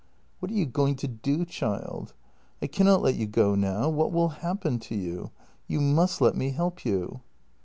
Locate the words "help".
6.49-6.83